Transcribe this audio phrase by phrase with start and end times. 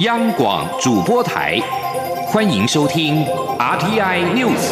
[0.00, 1.58] 央广主播台，
[2.28, 3.24] 欢迎收听
[3.58, 4.70] RTI News。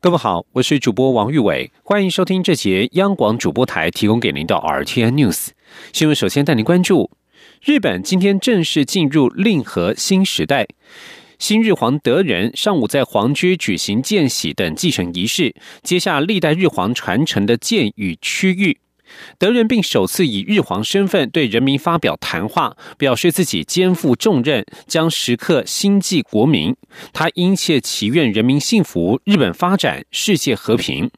[0.00, 5.48] 各位好，我是主播王玉伟，欢迎收听这节央广主播台提供给您的 RTI News
[5.92, 6.14] 新闻。
[6.14, 7.10] 首先带您关注，
[7.62, 10.66] 日本今天正式进入令和新时代。
[11.40, 18.78] 新日皇德仁上午在皇居举行见玺等继承仪式，接下历代日皇传承的剑与区域。
[19.38, 26.76] 德仁并首次以日皇身份对人民发表谈话，表示自己肩负重任，将时刻心系国民。
[27.14, 31.10] 他殷切祈愿人民幸福、日本发展、世界和平。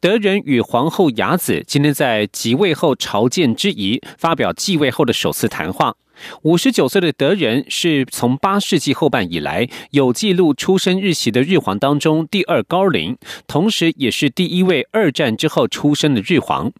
[0.00, 5.94] 德仁与皇后雅子今天在即位后朝见之仪发表继位后的首次谈话。
[6.42, 16.72] 五十九岁的德仁是从八世纪后半以来有记录出生日期的日皇当中第二高龄，同时也是第一位二战之后出生的日皇。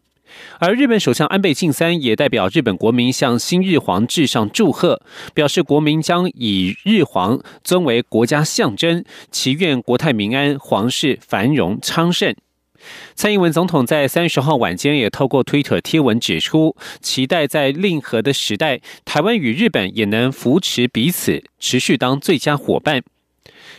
[0.59, 5.01] 而日本首相安倍晋三也代表日本国民向新日皇致上祝贺，
[5.33, 12.35] 表示国民将以日皇尊为国家象征，祈愿国泰民安，皇室繁荣昌盛。
[13.15, 23.03] 蔡英文总统在三十号晚间也透过推特贴文指出，期待在令和的时代，台湾与日本也能扶持彼此，持续当最佳伙伴。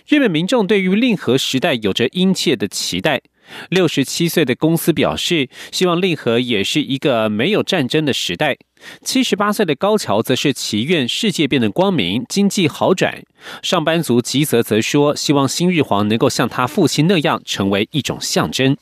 [0.08, 3.22] 日本民众对于令和时代有着殷切的期待。
[3.70, 8.58] 六十七岁的公司表示，希望令和也是一个没有战争的时代。
[9.03, 13.23] 七十八岁的高桥则是祈愿世界变得光明，经济好转。
[13.64, 18.77] 上班族吉泽则说，希望新日皇能够像他父亲那样，成为一种象征。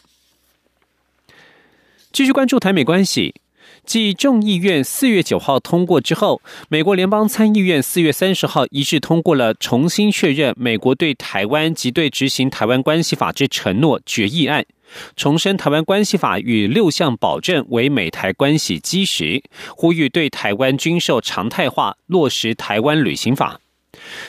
[2.12, 3.36] 继续关注台美关系，
[3.86, 14.66] 继众议院四月九号通过之后，美国联邦参议院四月三十号一致通过了重新确认美国对台湾及对执行台湾关系法之承诺决议案，
[15.16, 19.44] 重申台湾关系法与六项保证为美台关系基石，
[19.76, 23.60] 呼吁对台湾军售常态化，落实台湾旅行法。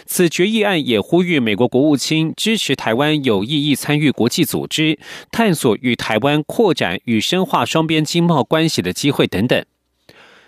[0.07, 4.99] 此决议案也呼吁美国国务卿支持台湾有意义参与国际组织，
[5.31, 9.65] 探索与台湾扩展与深化双边经贸关系的机会等等。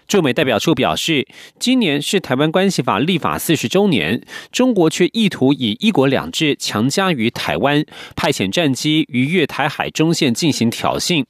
[0.08, 1.28] 驻美代表处表示，
[1.60, 4.20] 今年是台湾关系法立法四十周年，
[4.50, 7.84] 中国却意图以一国两制强加于台湾，
[8.16, 11.24] 派遣战机逾越台海中线进行挑衅。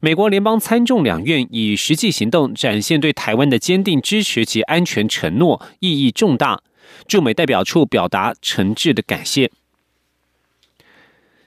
[0.00, 6.62] 美国联邦参众两院以实际行动展现对台湾的坚定支持及安全承诺，意义重大。
[7.06, 9.50] 驻美代表处表达诚挚的感谢。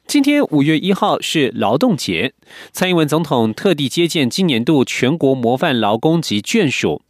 [0.08, 2.34] 今天五月一号是劳动节，
[2.72, 7.02] 蔡英文总统特地接见今年度全国模范劳工及眷属。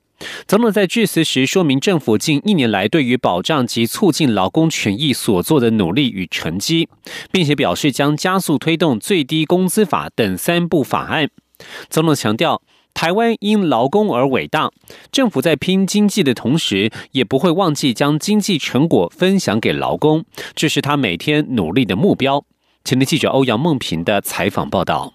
[0.48, 6.88] 总统在致辞时说明政府近一年来对于保障及促进劳工权益所做的努力与成绩，
[7.32, 11.30] 并且表示将加速推动最低工资法等三部法案。
[11.90, 12.62] 总统强调。
[12.96, 14.72] 台湾因劳工而伟大，
[15.12, 20.24] 政府在拼经济的同时，也不会忘记将经济成果分享给劳工，
[20.56, 22.46] 这是他每天努力的目标。
[22.86, 25.14] 前的记者欧阳梦平的采访报道。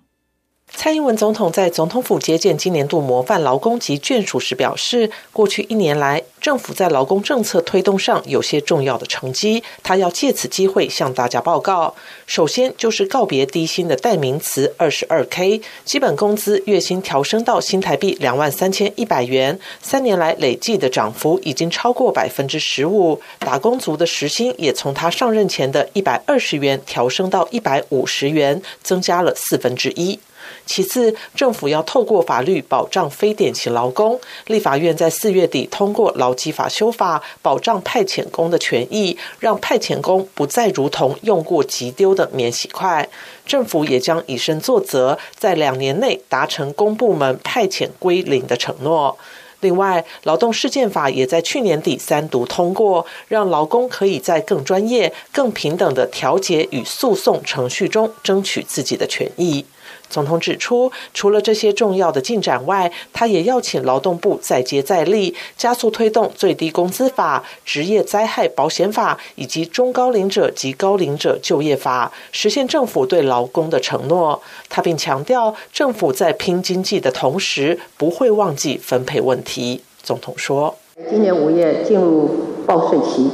[0.73, 11.95] 蔡英文总统在总统府接见今年度模范劳工及眷属时表示，过去一年来，政府在劳工政策推动上有些重要的成绩，他要借此机会向大家报告。
[12.27, 30.19] 首先就是告别低薪的代名词二十二 K，基本工资月薪调升到新台币两万三千一百元，三年来累计的涨幅已经超过百分之十五，打工族的时薪也从他上任前的一百二十元调升到一百五十元，增加了四分之一。
[30.67, 34.21] 其次，政府要透过法律保障非典型劳工。
[34.47, 43.09] 立法院在四月底通过劳基法修法，保障派遣工的权益，让派遣工不再如同用过即丢的免洗筷。
[43.47, 49.17] 政府也将以身作则，在两年内达成公部门派遣归零的承诺。
[49.63, 59.67] 另外，劳动事件法也在去年底三读通过，让劳工可以在更专业、更平等的调解与诉讼程序中争取自己的权益。
[60.11, 74.43] 总统指出，除了这些重要的进展外，他也要请劳动部再接再厉，加速推动最低工资法、职业灾害保险法以及中高龄者及高龄者就业法，实现政府对劳工的承诺。
[74.69, 79.83] 他并强调，政府在拼经济的同时，不会忘记分配问题。
[80.03, 80.77] 总统说
[81.09, 82.31] ：“今年五月进入
[82.67, 83.31] 报税期，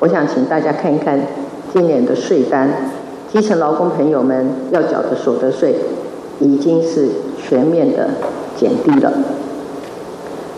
[0.00, 1.20] 我想请大家看一看
[1.72, 2.90] 今年的税单，
[3.30, 5.74] 基层劳工朋友们要缴的所得税。”
[6.40, 8.10] 已经是全面的
[8.56, 9.12] 减低了。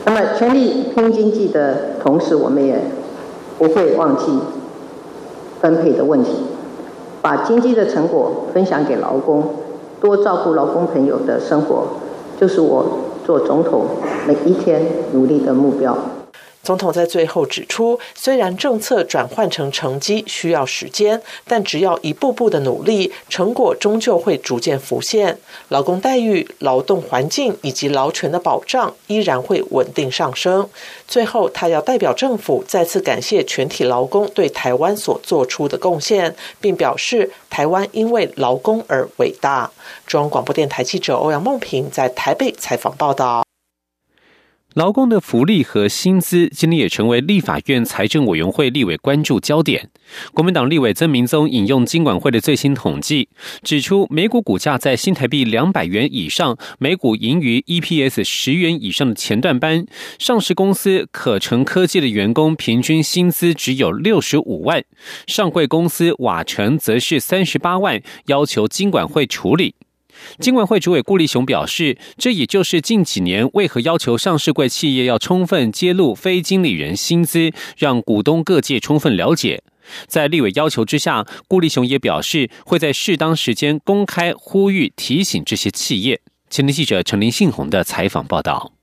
[0.04, 2.80] 那么，全力拼经济的同时，我们也
[3.58, 4.38] 不会忘记
[5.60, 6.30] 分配的问题，
[7.20, 7.44] 把。
[7.44, 9.44] 经济的成果分享给劳工，
[10.00, 11.84] 多照顾劳工朋友的生活，
[12.40, 12.84] 就是我
[13.24, 13.84] 做总统
[14.26, 14.82] 每一天
[15.12, 15.96] 努力的目标。
[16.68, 25.38] 总统在最后指出，虽然政策转换成成绩需要时间，但只要一步步的努力，成果终究会逐渐浮现。
[25.70, 30.68] 劳工待遇、劳动环境以及劳权的保障依然会稳定上升。
[31.06, 39.70] 最后，他要代表政府再次感谢全体劳工对台湾所做出的贡献，并表示台湾因为劳工而伟大。
[40.06, 43.47] 中央广播电台记者欧阳梦平在台北采访报道。
[44.78, 49.90] 劳工的福利和薪资今天也成为立法院财政委员会立委关注焦点。
[50.32, 53.28] 国民党立委曾明宗引用金管会的最新统计，
[53.64, 59.84] 指出美股股价在新台币两百元以上，每股盈余 EPS 十元以上的前段班，
[60.16, 64.84] 上市公司可成科技的员工平均薪资只有六十五万，
[65.26, 69.74] 上柜公司瓦城则是三十八万，要求金管会处理。
[70.38, 79.62] 经管会主委顾立雄表示，这也就是近几年为何要求上市柜企业要充分揭露非经理人薪资，让股东各界充分了解。
[80.06, 86.20] 在立委要求之下，顾立雄也表示会在适当时间公开呼吁提醒这些企业。
[86.50, 88.77] 前天记者陈林信宏的采访报道。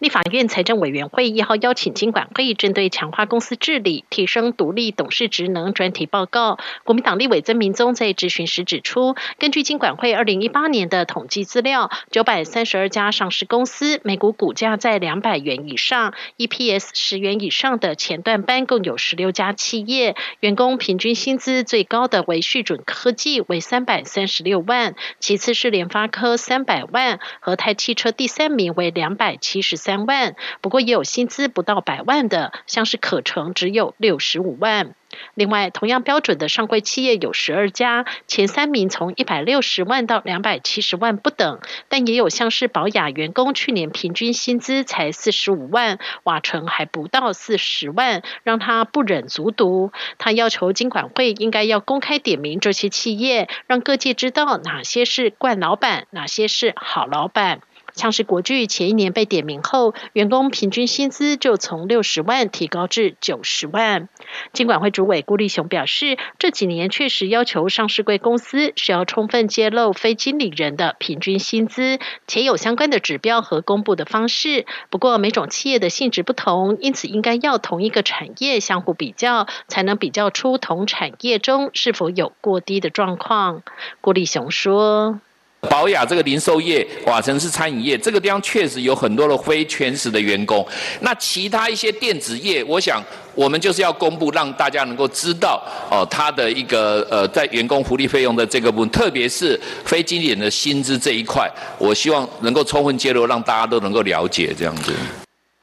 [0.00, 6.58] 立法院财政委员会一号邀请金管会针对强化公司治理、提升独立董事职能专题报告。
[6.84, 29.89] 国民党立委曾明宗在质询时指出，根据金管会二零一八年的统计资料，九百三十二家上市公司每股股价在两百元以上，EPS 十元以上的前段班共有十六家企业，员工平均薪资最高的为旭准科技为三百三十六万，其次是联发科三百万，和泰汽车第三名为两百七十三。
[29.90, 34.94] 三万，不过也有薪资不到百万的，像是可成只有六十五万。
[35.34, 41.58] 另外，同样标准的上柜企业有十二家，前三名从一百六十万到两百七十万不等，
[41.88, 49.90] 但也有像是保雅员工去年平均薪资才四十五万，瓦城还不到四十万，让他不忍卒读。
[50.18, 57.62] 他要求金管会应该要公开点名这些企业，让各界知道哪些是惯老板，哪些是好老板。
[58.00, 64.08] 像是国巨前一年被点名后，员工平均薪资就从六十万提高至九十万。
[64.54, 74.64] 经管会主委顾立雄表示，这几年确实要求上市贵公司需要充分揭露非经理人的平均薪资，且有相关的指标和公布的方式。
[74.88, 83.62] 不过每种企业的性质不同，因此应该要同一个产业相互比较，才能比较出同产业中是否有过低的状况。
[84.00, 85.20] 顾立雄说。
[85.68, 90.66] 保雅这个零售业，瓦城市餐饮业，这个地方确实有很多的非全职的员工。
[91.00, 93.02] 那其他一些电子业，我想
[93.34, 104.92] 我们就是要公布，让大家能够知道哦，他的一个呃，在员工福利费用的这个部分，特别是非经理人的薪资这一块，我希望能够充分揭露，让大家都能够了解这样子。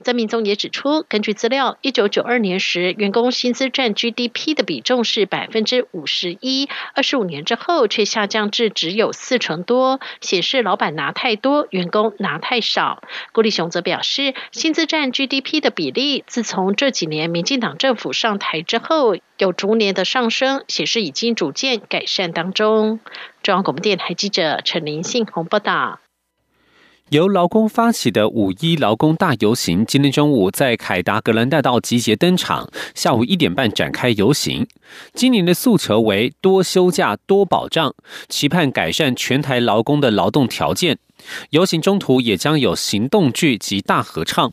[0.08, 13.04] 曾明宗也指出，根据资料，一九九二年时，员工薪资占 GDP 的比重是百分之五十一，二十五年之后却下降至只有四成多，显示老板拿太多，员工拿太少。
[13.34, 23.02] 郭立雄则表示，薪资占 GDP 的比例，自从这几年民进党政府上台之后，有逐年的上升，显示已经逐渐改善当中。
[23.44, 26.00] 中央广播电台记者陈林信宏报道。
[27.10, 34.68] 由劳工发起的五一劳工大游行，今天中午在凯达格兰大道集结登场，下午一点半展开游行。
[35.14, 37.96] 今年的诉求为多休假、多保障，
[38.28, 41.00] 期盼改善全台劳工的劳动条件。
[41.52, 44.52] 游行中途也将有行动剧及大合唱。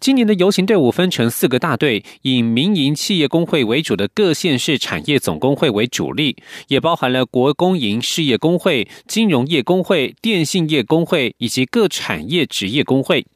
[0.00, 6.36] 今年的游行队伍分成四个大队，以民营企业工会为主的各县市产业总工会为主力，
[6.68, 13.26] 也包含了国公营事业工会、金融业工会、电信业工会以及各产业职业工会。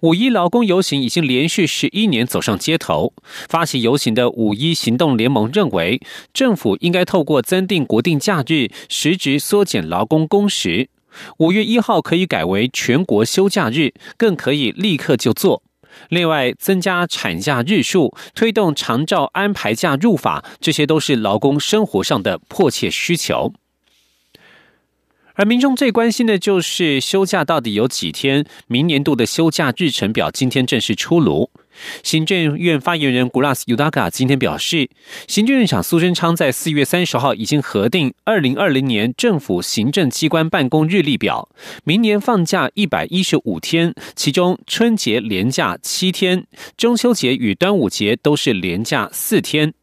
[0.00, 3.14] 五一劳工游行已经连续十一年走上街头。
[3.48, 5.98] 发起游行的五一行动联盟认为，
[6.34, 10.90] 政府应该透过增订国定假日，实质缩减劳工工时。
[11.38, 15.62] 五月一号可以改为全国休假日，更可以立刻就做。
[16.08, 23.52] 另外，增加产假日数，推动长照安排假入法，这些都是劳工生活上的迫切需求。
[25.34, 28.44] 而民众最关心的就是休假到底有几天？
[28.66, 31.50] 明年度的休假日程表今天正式出炉。
[32.02, 34.88] 行政院发言人古拉斯尤达卡今天表示，
[35.26, 41.48] 行政院长苏贞昌在四月三十号已经核定二零二零年政府行政机关办公日历表，
[41.84, 49.74] 明年放假一百一十五天，其中春节连假七天，中秋节与端午节都是连假四天。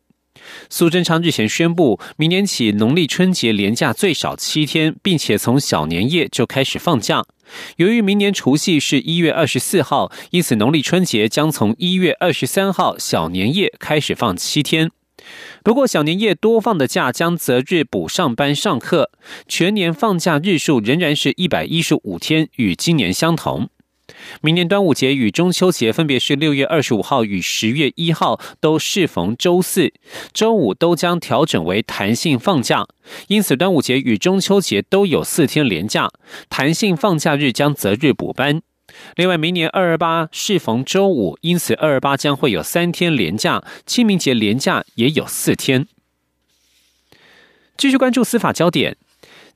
[0.70, 7.24] 苏贞昌日前宣布，明年起农历春节连假最少七天，并且从小年夜就开始放假。
[7.78, 14.92] 由于明年除夕是一月二十四号，因此农历春节将从一月二十三号小年夜开始放七天。
[15.64, 19.12] 不过，小年夜多放的假将择日补上班上课，
[19.48, 23.70] 全年放假日数仍然是一百一十五天，与今年相同。
[24.42, 29.94] 明年端午节与中秋节分别是六月二十五号与十月一号，都适逢周四、
[30.34, 32.88] 周五，都将调整为弹性放假。
[33.28, 36.10] 因此，端午节与中秋节都有四天连假，
[36.50, 38.62] 弹性放假日将择日补班。
[39.16, 45.88] 另外，明年二二八适逢周五，因此二二八将会有三天连假，清明节连假也有四天。
[47.78, 48.98] 继续关注司法焦点。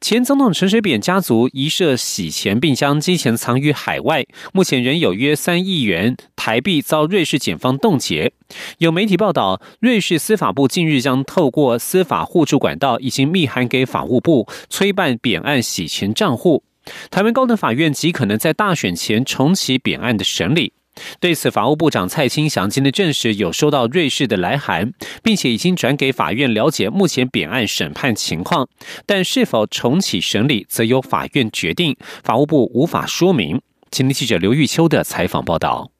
[0.01, 8.31] 前总统陈水扁家族疑涉洗钱，并将金钱藏于海外，目前仍有约三亿元台币遭瑞士检方冻结。
[8.77, 16.63] 有媒体报道，瑞士司法部近日将透过司法互助管道，已经密函给法务部催办扁案洗钱账户。
[17.09, 20.73] 台湾高等法院极可能在大选前重启扁案的审理。
[21.19, 28.67] 对此，法务部长蔡清祥今天证实有收到瑞士的来函，并且已经转给法院了解目前扁案审判情况，
[29.05, 33.61] 但是否重启审理，则由法院决定，法务部无法说明。
[33.91, 35.94] 今天记者刘玉秋的采访报道。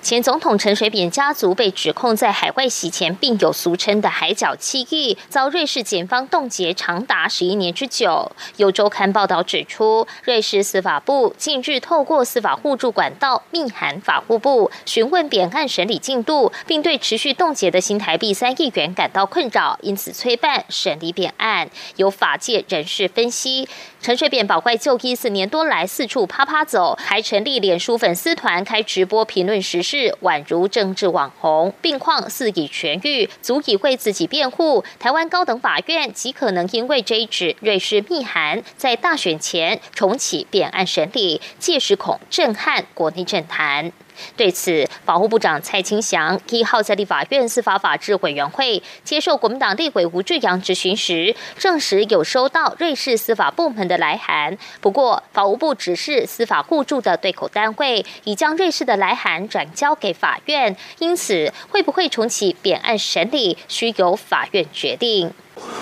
[0.00, 8.30] 前总统陈水扁家族被指控在海外洗钱，并有俗称的“海角七亿”，遭瑞士检方冻结长达十一年之久。
[8.56, 21.68] 有周刊报道指出，瑞士司法部近日透过司法互助管道密函法务部，询问扁案审理进度，并对持续冻结的新台币三亿元感到困扰，因此催办审理扁案。
[21.96, 23.68] 有法界人士分析，
[24.00, 29.77] 陈水扁保外就医四年多来四处啪啪走，还成立脸书粉丝团开直播评论时。
[29.78, 34.82] 只是宛如政治网红，病况似已痊愈，足以为自己辩护。
[34.98, 43.92] 台湾高等法院极可能因为这一纸瑞士密函，在大选前重启扁案审理，届时恐震撼国内政坛。
[44.36, 54.58] 对此，法务部长蔡清祥一号在立法院司法法制委员会接受国民党立委吴志阳质询时，证实有收到瑞士司法部门的来函。
[54.80, 65.30] 不过，法务部只是司法互助的对口单位，已将瑞士的来函转交给法院，因此会不会重启扁案审理，需由法院决定。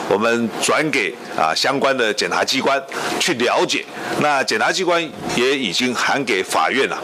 [0.08, 2.82] 我们转给啊相关的检察机关
[3.20, 3.84] 去了解，
[4.20, 5.02] 那检察机关
[5.34, 6.96] 也已经函给法院了，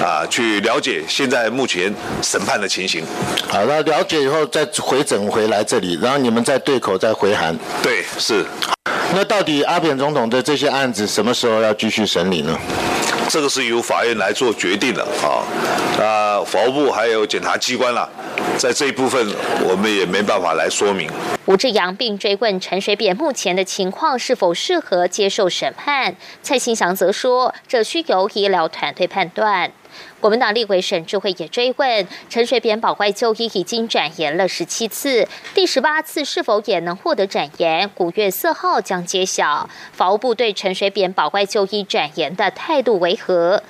[0.00, 1.92] 啊去了解现在目前
[2.22, 3.04] 审判的情形。
[3.48, 7.56] 好，那了解以后再回整回来这里，然后你们再对口再回函。
[7.82, 8.46] 对，是。
[9.12, 12.56] 那到底阿扁总统的这些案子什么时候要继续审理呢？
[13.32, 15.46] 这个是由法院来做决定的啊，
[15.96, 18.08] 那，法务部还有检察机关啦，
[18.58, 19.24] 在这一部分
[19.62, 21.08] 我们也没办法来说明。
[21.46, 29.70] 吴志阳并追问陈水扁目前的情况是否适合接受审判，蔡新祥则说，这需由医疗团队判断。
[30.20, 37.90] 国民党立委沈智慧也追问陈水扁保外就医已经展延了十七次，第十八次是否也能获得展延？
[37.96, 39.68] 五月四号将揭晓。
[39.92, 43.62] 法务部对陈水扁保外就医展延的态度为何？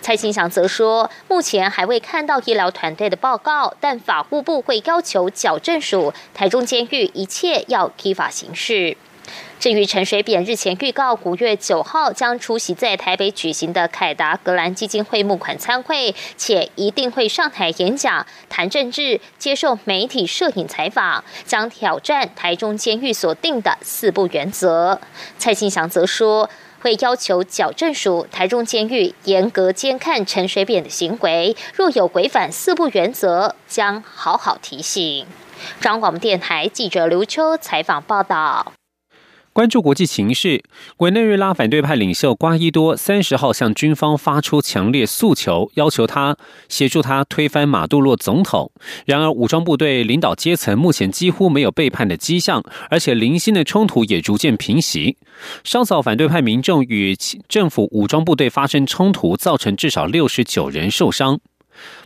[0.00, 8.96] 蔡清祥则说，目前还未看到医疗团队的报告，但法务部会要求矫正署、台中监狱一切要依法行事。
[9.60, 25.00] 至于陈水扁日前预告五月九号将出席在台北举行的凯达格兰基金会募款参会，且一定会上台演讲、谈政治、接受媒体摄影采访，将挑战台中监狱所定的四不原则。
[25.38, 26.48] 蔡庆祥则说，
[26.80, 35.26] 会要求矫正署、台中监狱严格监看陈水扁的行为，若有违反四不原则，将好好提醒。
[35.80, 38.72] 中央广播电台记者刘秋采访报道。
[39.58, 40.62] 关注国际形势，
[40.98, 46.36] 委内瑞拉反对派领袖瓜伊多三十号向军方发出强烈诉求，要求他
[46.68, 48.70] 协助他推翻马杜洛总统。
[49.04, 55.16] 然而，武装部队领导阶层目前几乎没有背叛的迹象，而且零星的冲突也逐渐平息。
[55.64, 57.16] 稍早，反对派民众与
[57.48, 61.40] 政府武装部队发生冲突，造成至少六十九人受伤。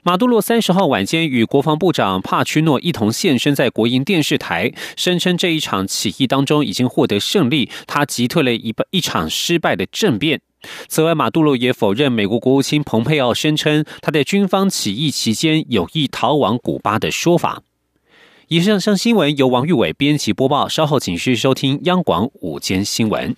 [0.03, 10.41] 马杜罗三十号晚间与国防部长帕屈诺一同现身在国营电视台，声称这一场起义当中已经获得胜利，他击退了一一场失败的政变。
[10.87, 17.63] 此外，马杜罗也否认美国国务卿蓬佩奥声称他在军方起义期间有意逃往古巴的说法。
[18.49, 23.35] 以上上新闻由王玉伟编辑播报，稍后请续收听央广午间新闻。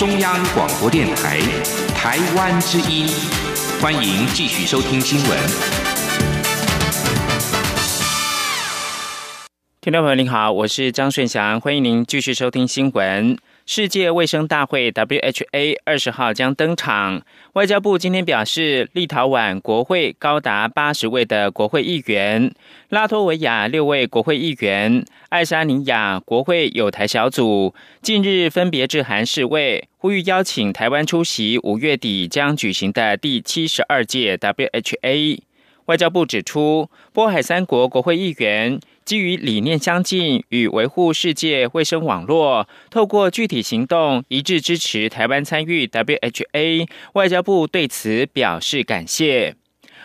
[0.00, 1.38] 中央广播电台
[1.94, 3.06] 台湾之音，
[3.82, 5.38] 欢迎继续收听新闻。
[9.82, 13.36] 听众朋友您好，我是张顺祥，欢迎您继续收听新闻。
[13.72, 17.22] 世界卫生大会 （WHA） 二十号将登场。
[17.52, 22.52] 外交部今天表示，立陶宛国会高达八十位的国会议员，
[22.88, 27.72] 拉脱维亚六位国会议员，爱沙尼亚国会友台小组
[28.02, 35.42] 近日分别致函世卫，呼吁邀请台湾出席五月底将举行的第七十二届 WHA。
[35.86, 38.80] 外交部指出，波海三国国会议员。
[39.10, 49.56] 基于理念相近与维护世界卫生网络，透过具体行动一致支持台湾参与 WHA，外交部对此表示感谢。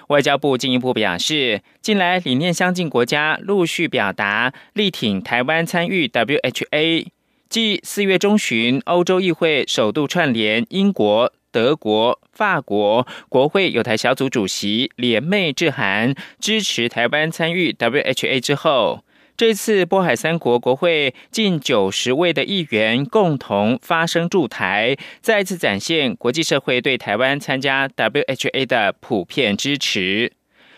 [0.08, 7.06] 外交部进一步表示，近来理念相近国家陆续表达力挺台湾参与 WHA，
[7.48, 11.32] 继四月中旬欧洲议会首度串联英国。
[11.56, 19.06] 德国、法国国会有台小组主席联袂致函支持台湾参与 WHA 之后，
[19.38, 30.34] 这次波海三国国会近九十位的议员共同发声驻台，再次展现国际社会对台湾参加 WHA 的普遍支持。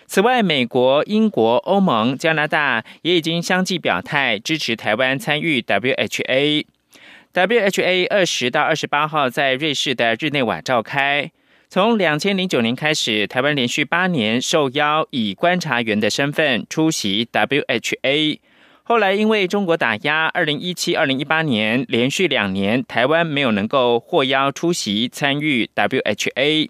[0.05, 6.65] 此外，美国、英国、欧盟、加拿大也已经相继表态支持台湾参与 WHA。
[7.38, 11.32] WHA 二十到二十八号在瑞士的日内瓦召开。
[11.70, 18.39] 从两千零九年开始，台湾连续八年受邀以观察员的身份出席 WHA。
[18.82, 26.70] 后来因为中国打压，二零一七、二零一八年连续两年台湾没有能够获邀出席参与 WHA。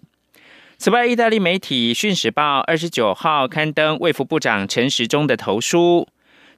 [0.76, 6.06] 此外，意大利媒体《讯时报》二十九号刊登卫福部长陈时中的投书。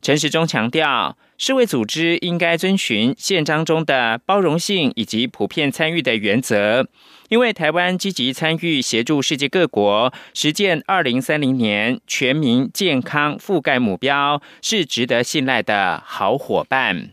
[0.03, 1.17] 陈时中强调。
[1.43, 6.87] 世卫组织应该遵循宪章中的包容性以及普遍参与的原则，
[7.31, 17.13] 因为台湾积极参与协助世界各国实践二零三零年全民健康覆盖目标，是值得信赖的好伙伴。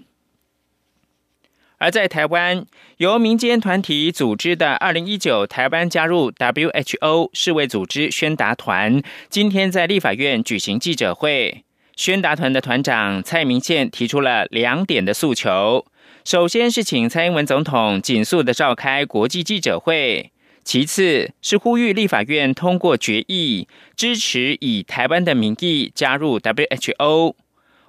[1.78, 2.66] 而在台湾，
[2.98, 11.64] 由民间团体组织的二零一九台湾加入 WHO 世卫组织宣达团，今天在立法院举行记者会。
[11.98, 15.84] 宣达团的团长蔡明宪提出了两点的诉求：
[16.24, 20.30] 首先是请蔡英文总统紧速的召开国际记者会；
[20.64, 27.34] 其次是呼吁立法院通过决议，支持以台湾的名义加入 WHO。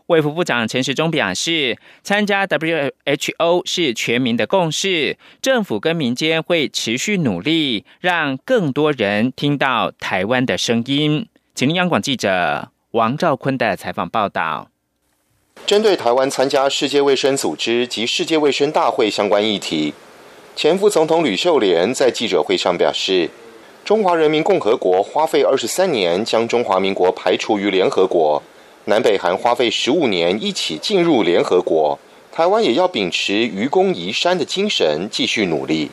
[0.07, 11.29] 卫福部长陈时中表示，参加 WHO 是全民的共识，政府跟民间会持续努力，让更多人听到台湾的声音。
[11.55, 12.71] 请央广记者。
[12.93, 14.71] 王兆坤的采访报道：
[15.67, 19.93] 针对台湾参加世界卫生组织及世界卫生大会相关议题，
[20.57, 23.29] 前副总统吕秀莲在记者会上表示，
[23.85, 28.43] 中华人民共和国花费二十三年将中华民国排除于联合国，
[28.87, 31.99] 南北韩花费十五年一起进入联合国，
[32.33, 35.91] 台湾也要秉持愚公移山的精神，继续努力。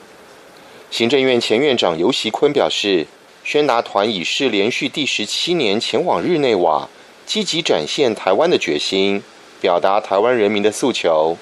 [0.89, 3.05] 行政院前院长游锡坤表示。
[3.45, 6.89] 宣达团已是连续第十七年前往日内瓦，
[7.27, 9.21] 积极展现台湾的决心，
[9.61, 11.37] 表达台湾人民的诉求。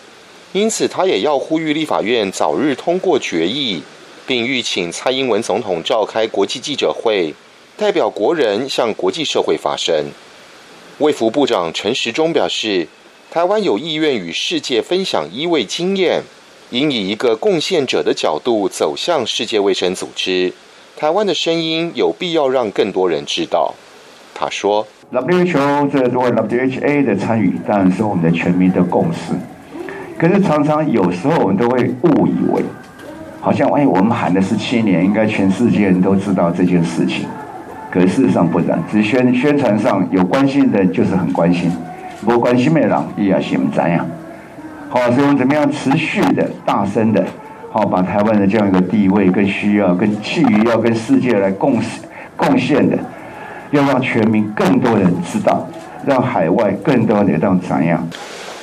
[0.52, 3.82] 因此，他也要呼吁立法院早日通过决议，
[4.28, 7.34] 并欲请蔡英文总统召开国际记者会，
[7.78, 10.12] 代表国人向国际社会发声。
[10.98, 12.89] 卫福部长陈时中表示，
[13.32, 16.24] 台湾有意愿与世界分享医卫经验，
[16.72, 20.52] 应以一个贡献者的角度走向世界卫生组织。
[20.96, 23.74] 台湾的声音有必要让更多人知道。
[24.34, 29.34] 他说：“WHO 这作为 WHA 的参与，当然是我们的全民的共识。
[30.18, 32.64] 可是常常有时候我们都会误以为，
[33.42, 37.26] 好像哎，我们喊的是七年，应该全世界人都知道这件事情。
[37.92, 41.70] 可是事实上不然，只宣宣传上有关心的，就是很关心；
[42.22, 44.08] 不过关心没人，也要心怎样？
[44.90, 47.26] 好，所以我们怎么样持续的、大声的？”
[47.76, 51.82] 好，把台湾的这样一个地位、跟需要、跟气于要跟世界来共
[52.38, 52.96] 贡献的，
[53.72, 55.68] 要让全民更多人知道，
[56.06, 58.08] 让海外更多人让怎样？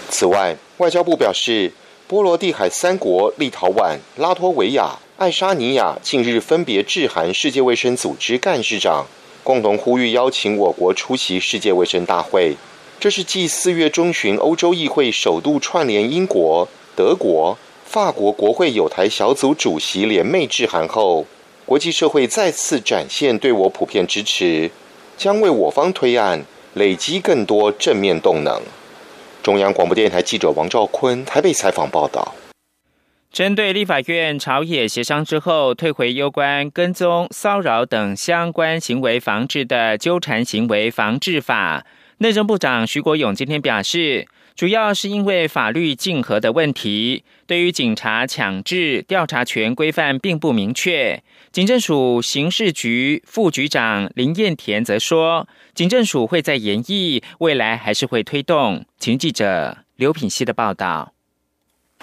[0.08, 1.72] 此外，外交部表示，
[2.06, 9.06] 波罗的海三国立陶宛、拉脱维亚、爱沙尼亚近日分别致函世界卫生组织干事长，
[9.42, 12.56] 共同呼吁邀请我国出席世界卫生大会。
[13.00, 17.58] 这是继四月中旬欧洲议会首度串联英国、德国。
[17.92, 21.26] 法国国会有台小组主席联袂致函后，
[21.66, 24.70] 国际社会再次展现对我普遍支持，
[25.16, 28.62] 将为我方推案累积更多正面动能。
[29.42, 32.32] 中央广播电台记者王兆坤台北采访报道。
[33.32, 41.84] 针对立法院朝野协商之后退回有关跟踪、骚扰等相关行为防治的纠缠行为防治法，
[42.18, 44.28] 内政部长徐国勇今天表示，
[44.60, 51.22] 主要是因为法律竞合的问题，对于警察强制调查权规范并不明确。
[51.50, 58.84] 警政署刑事局副局长林彦田则说，警政署会在研议，未来还是会推动。
[58.98, 61.14] 请记者刘品希的报道。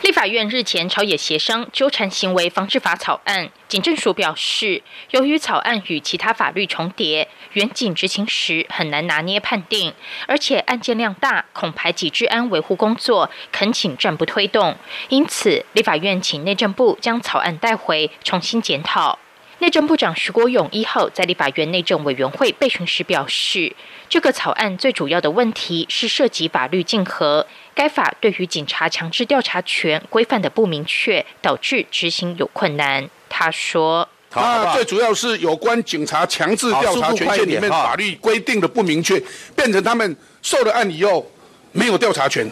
[0.03, 9.91] 立法院日前朝野协商纠缠行为防治法草案，警政署表示，由于草案与其他法律重叠，远警执行时很难拿捏判定，
[10.27, 14.77] 而且案件量大，恐排挤治安维护工作，恳请暂不推动。
[15.09, 19.17] 因此，立法院请内政部将草案带回重新检讨。
[19.59, 23.75] 内政部长徐国勇一号在立法院内政委员会备询时表示，
[24.07, 27.47] 这个草案最主要的问题是涉及法律竞合。
[27.77, 33.07] 该法对于警察强制调查权规范的不明确，导致执行有困难。
[33.29, 39.21] 他说：“啊，最主要是有关警察强制调查权限里面法律规定的不明确，
[39.55, 41.23] 变成他们受了案以后
[41.71, 42.49] 没有调查权。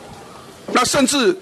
[0.73, 1.35] 那甚至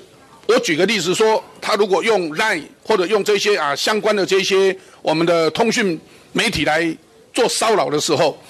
[0.48, 6.00] 我举个例子说，他如果用 Line 或者用这些啊相关的这些我们的通讯
[6.32, 6.96] 媒体来
[7.34, 8.42] 做骚扰的时候，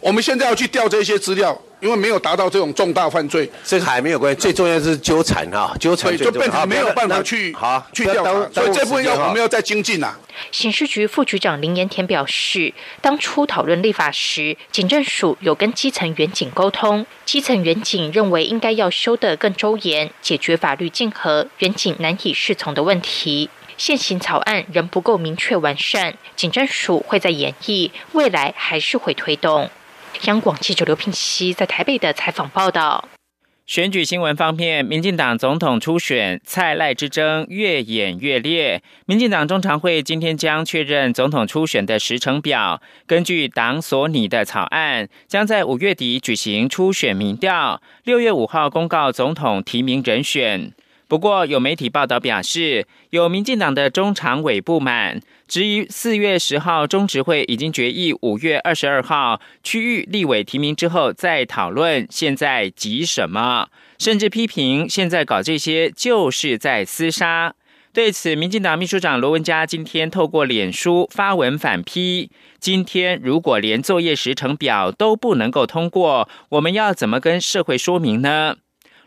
[0.00, 10.18] 我们现在要去调这些资料。”因为没有达到这种重大犯罪，这个还没有关系，最重要是纠缠哈，纠缠就变成没有办法去好去调查，所以这部分要我们要再精进啊。
[10.50, 23.50] 刑事局副局长林延田表示，当初讨论立法时，警政署有跟基层员警沟通，基层员警认为应该要修得更周延，解决法律竞合、员警难以适从的问题。
[23.76, 29.70] 现行草案仍不够明确完善，警政署会在演绎，未来还是会推动。
[30.24, 33.08] 央广记者刘品熙在台北的采访报道。
[33.66, 38.82] 选举新闻方面，民进党总统初选蔡赖之争越演越烈。
[39.04, 50.72] 民进党中常会今天将确认总统初选的时程表，根据党所拟的草案，将在五月底举行初选民调，六月五号公告总统提名人选。
[51.06, 63.68] 不过，有媒体报道表示，有民进党的中常委不满，质疑四月十号中执会已经决议五月二十二号区域立委提名之后再讨论，现在急什么？
[63.98, 67.54] 甚至批评现在搞这些就是在厮杀。
[67.94, 72.30] 对此，民进党秘书长罗文嘉今天透过脸书发文反批：
[72.60, 78.56] 今天如果连作业时程表都不能够通过，我们要怎么跟社会说明呢？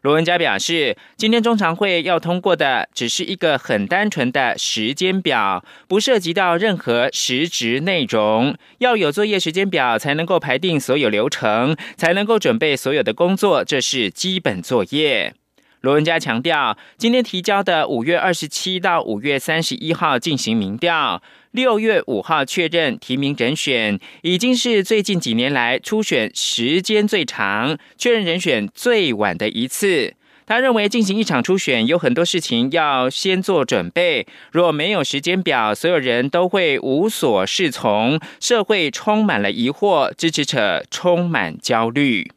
[0.01, 8.57] 罗文佳表示，今天中常会要通过的只是一个很单纯的时间表，不涉及到任何实质内容。
[8.79, 15.35] 要有作业时间表，才能够排定所有流程，才能够准备所有的工作，这是基本作业。
[15.81, 21.21] 罗文佳强调，今天提交的五月二十七到五月三十一号进行民调。
[21.51, 30.13] 六月五号确认提名人选，已经是最近几年来初选时间最长、确认人选最晚的一次。
[30.45, 42.31] 他认为进行一场初选有很多事情要先做准备，若没有时间表，所有人都会无所适从，社会充满了疑惑，支持者充满焦虑。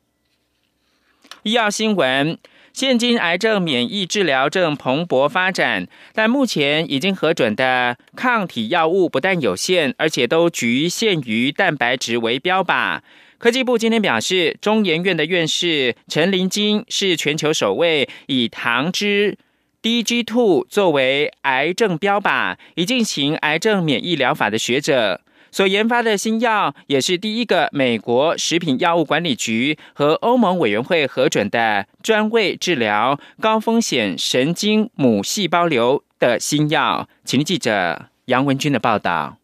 [1.45, 2.37] 医药新闻。
[2.75, 12.99] 现今癌症免疫治疗正蓬勃发展，但目前已经核准的抗体药物不但有限，而且都局限于蛋白质为标靶。
[13.39, 19.39] 科技部今天表示，中研院的院士陈林金是全球首位以糖脂
[19.81, 25.21] DG2 作为癌症标靶，以进行癌症免疫疗法的学者。
[25.55, 37.09] 所研发的新药也是第一个美国食品药物管理局和欧盟委员会核准的专为治疗高风险神经母细胞瘤的新药。
[37.25, 39.44] 请记者杨文军的报道。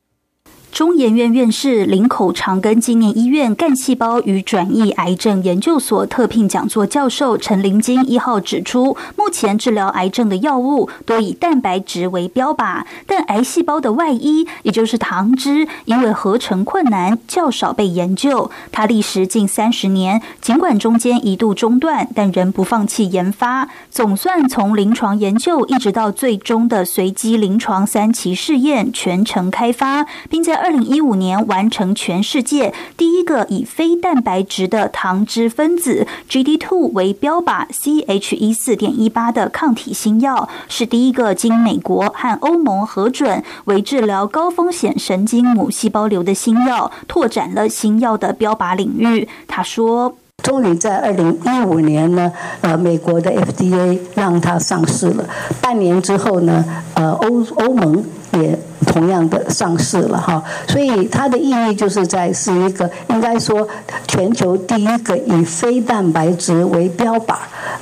[0.73, 18.49] 中研院院士林口长庚纪念医院干细胞与转移癌症研究所特聘讲座教授陈林金一号指出，目前治疗癌症的药物多以蛋白质为标靶，但癌细胞的外衣，也就是糖脂，因为合成困难，较少被研究。
[18.71, 23.69] 他历时近三十年，尽管中间一度中断，但仍不放弃研发。
[23.91, 30.60] 总算从临床研究一直到最终的随机临床三期试验，全程开发，并在。
[30.61, 49.27] 二零一五年完成全世界第一个以非蛋白质的糖脂分子 GD two 为标靶 CH 一四点一八的抗体新药，是第一个经美国和欧盟核准为治疗高风险神经母细胞瘤的新药，拓展了新药的标靶领域。
[49.49, 50.15] 他说。
[50.43, 55.29] 终于在二零一五年呢，呃，美国的 FDA 让它上市了。
[55.61, 60.43] 半年之后呢，呃，欧欧盟也同样的上市了哈。
[60.69, 63.67] 所以它的意义就是在是一个应该说
[64.07, 67.35] 全球第一个以非蛋白质为标靶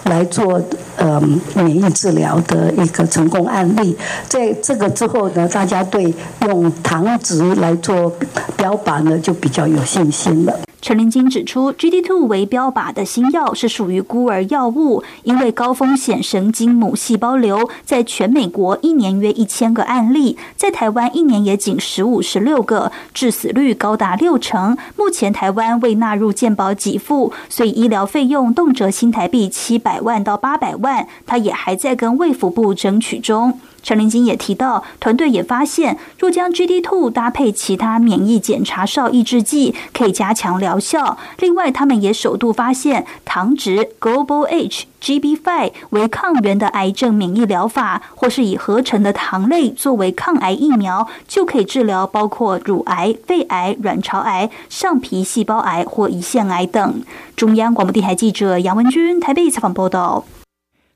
[0.04, 0.60] 来做
[0.98, 1.20] 呃
[1.54, 3.96] 免疫治疗的一个成功案例。
[4.28, 6.12] 在这个之后呢，大家对
[6.46, 8.12] 用糖脂来做
[8.56, 10.60] 标靶呢就比较有信心了。
[10.80, 24.78] 陈林金指出，G D two 为标靶的新药是属于孤儿药物，因为高风险神经母细胞瘤，在全美国一年约一千个案例，在台湾一年也仅十五十六个，致死率高达六成。
[24.96, 30.87] 目前台湾未纳入健保给付，所以医疗费用动辄新台币七百万到八百万，
[31.26, 33.60] 他也还在跟卫福部争取中。
[33.80, 41.16] 陈林金也提到，团队也发现，若将 GD2 搭配其他免疫检查哨抑制剂，可以加强疗效。
[41.38, 57.02] 另外，他们也首度发现，糖值 Global H GB5 为抗原的癌症免疫疗法，或是以合成的糖类作为抗癌疫苗，就可以治疗包括乳癌、肺癌、卵巢癌、上皮细胞癌或胰腺癌等。
[57.36, 60.24] 中央广播电台记者杨文君台北采访报道。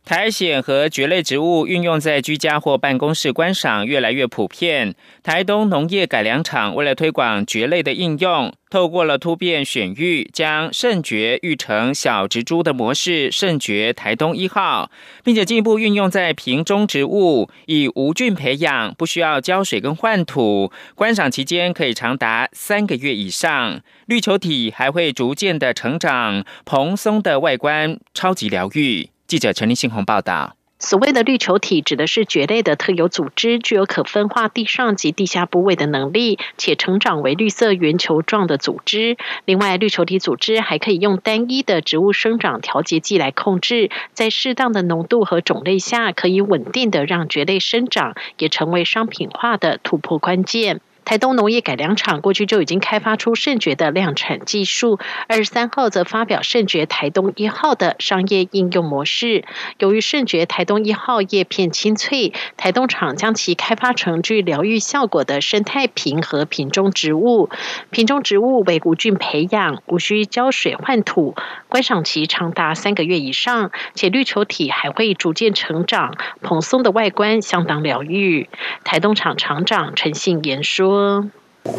[0.04, 4.96] 苔藓和蕨类植物运用在居家或办公室观赏越来越普遍。
[5.22, 14.90] 台东农业改良场为了推广蕨类的应用，透过了突变选育，将圣蕨育成小植株的模式“圣蕨台东一号”，
[15.22, 23.80] 并且进一步运用在瓶中植物，以无菌培养，不需要浇水跟换土，观赏期间可以长达三个月以上。
[24.06, 29.11] 绿球体还会逐渐的成长，蓬松的外观超级疗愈。
[29.32, 39.16] 记者陈立信鸿报道：所谓的绿球体，指的是蕨类的特有组织，具有可分化地上及地下部位的能力，且成长为绿色圆球状的组织。
[39.46, 50.82] 另外，绿球体组织还可以用单一的植物生长调节剂来控制，在适当的浓度和种类下，可以稳定的让蕨类生长，也成为商品化的突破关键。
[51.04, 59.44] 台东农业改良场过去就已经开发出圣爵的量产技术，二十三号则发表圣爵台东一号的商业应用模式。
[59.78, 67.50] 由于圣爵台东一号叶片清脆，台东厂将其开发成具疗愈效果的生态瓶和瓶中植物。
[67.90, 71.34] 瓶中植物为无菌培养，无需浇水换土，
[71.68, 78.48] 观赏期长达三个月以上，且绿球体还会逐渐成长，蓬松的外观相当疗愈。
[78.84, 80.91] 台东厂厂长陈信言说。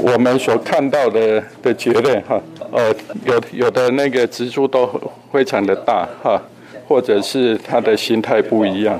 [0.01, 2.93] 我们所看到的的结论哈，呃，
[3.25, 4.89] 有有的那个植株都
[5.31, 6.41] 非常的大哈，
[6.87, 8.97] 或者是它的形态不一样。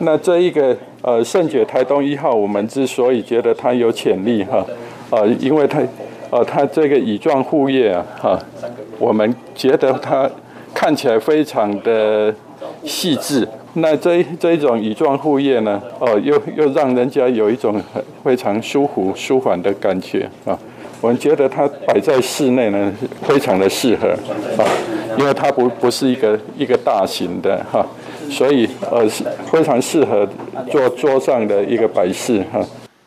[0.00, 4.64] 那这一个呃圣蕨台东一号，我们之所以觉得它有潜力哈，
[5.10, 5.80] 呃，因为它
[6.30, 8.38] 呃它这个乙状护叶啊哈，
[8.98, 10.30] 我们觉得它
[10.74, 12.34] 看起来非常的
[12.84, 13.46] 细致。
[13.74, 17.78] 那这这一种乙状护叶呢，哦，又又让人家有一种
[18.24, 20.58] 非常舒服、舒缓的感觉啊。
[21.02, 22.90] 我们觉得它摆在室内呢，
[23.22, 24.08] 非常的适合
[24.56, 24.64] 啊，
[25.18, 27.86] 因为它不不是一个一个大型的哈，
[28.30, 29.06] 所以呃
[29.52, 30.26] 非常适合
[30.70, 32.64] 做桌上的一个摆饰哈。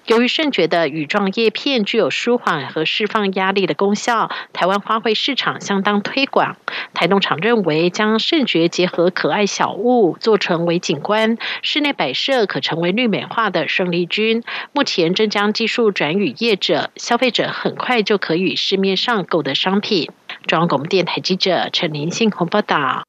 [0.10, 6.58] 由于圣蕨的羽状叶片具有舒缓和释放压力的功效，台湾花卉市场相当推广。
[6.96, 14.42] 台东厂认为，将圣蕨结合可爱小物做成为景观，室内摆设可成为绿美化的胜利军。
[14.74, 20.10] 目前正将技术转与业者，消费者很快就可以市面上购得商品。
[20.48, 23.04] 中央广播电台记者陈林信鸿报道。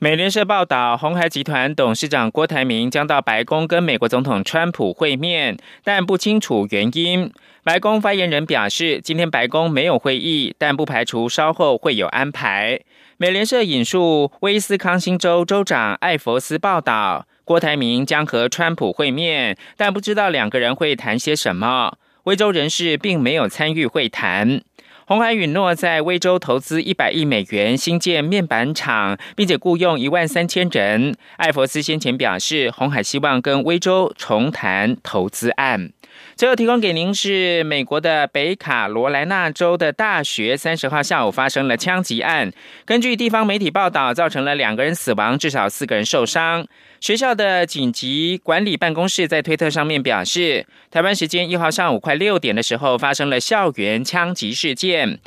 [0.00, 7.32] 美联社报道，红海集团董事长郭台铭将到白宫跟美国总统川普会面，但不清楚原因。
[7.64, 12.80] 白宫发言人表示，今天白宫没有会议，但不排除稍后会有安排。
[13.16, 21.98] 美联社引述威斯康星州州长艾佛斯报道，郭台铭将和川普会面，但不知道两个人会谈些什么。
[22.22, 24.60] 威州人士并没有参与会谈。
[25.08, 31.16] 红海允诺在威州投资一百亿美元新建面板厂，并且雇佣一万三千人。
[31.38, 35.92] 艾佛斯先前表示，红海希望跟威州重谈投资案。
[36.38, 42.52] 最后提供给您是美国的北卡罗来纳州的大学，三十号下午发生了枪击案。
[42.84, 46.64] 根据地方媒体报道，造成了两个人死亡，至少四个人受伤。
[47.00, 55.18] 学校的紧急管理办公室在推特上面表示，台湾时间一号上午快六点的时候，发生了校园枪击事件。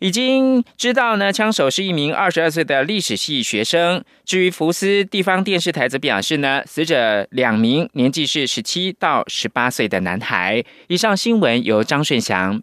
[0.00, 4.02] 已经知道呢，枪手是一名二十二岁的历史系学生。
[4.24, 10.64] 至于福斯地方电视台则表示呢，死者两名年纪是十七到十八岁的男孩。
[10.86, 12.62] 以上新闻由张顺祥。